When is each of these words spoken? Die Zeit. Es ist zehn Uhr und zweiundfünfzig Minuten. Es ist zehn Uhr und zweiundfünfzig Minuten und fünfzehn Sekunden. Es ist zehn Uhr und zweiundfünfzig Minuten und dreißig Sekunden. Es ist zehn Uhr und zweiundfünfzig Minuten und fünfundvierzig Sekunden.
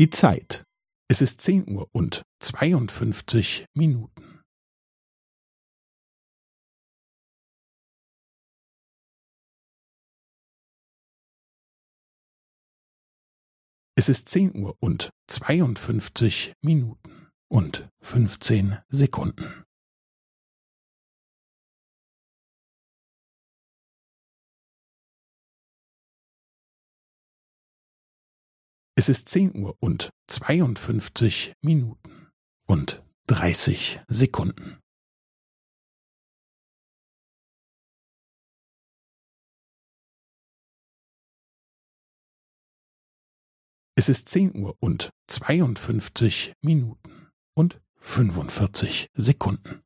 Die 0.00 0.08
Zeit. 0.08 0.64
Es 1.10 1.20
ist 1.20 1.42
zehn 1.42 1.68
Uhr 1.68 1.86
und 1.92 2.22
zweiundfünfzig 2.42 3.66
Minuten. 3.74 4.40
Es 13.94 14.08
ist 14.08 14.30
zehn 14.30 14.56
Uhr 14.56 14.74
und 14.80 15.10
zweiundfünfzig 15.28 16.54
Minuten 16.62 17.28
und 17.52 17.86
fünfzehn 18.00 18.78
Sekunden. 18.88 19.64
Es 29.00 29.08
ist 29.08 29.30
zehn 29.30 29.56
Uhr 29.56 29.78
und 29.80 30.10
zweiundfünfzig 30.26 31.54
Minuten 31.62 32.28
und 32.66 33.02
dreißig 33.28 33.98
Sekunden. 34.08 34.78
Es 43.94 44.10
ist 44.10 44.28
zehn 44.28 44.54
Uhr 44.54 44.76
und 44.80 45.08
zweiundfünfzig 45.28 46.52
Minuten 46.60 47.30
und 47.54 47.80
fünfundvierzig 47.96 49.08
Sekunden. 49.14 49.82